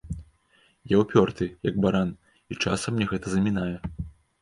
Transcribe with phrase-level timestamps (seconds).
[0.93, 2.09] Я ўпёрты, як баран,
[2.55, 3.75] і часам мне гэта замінае.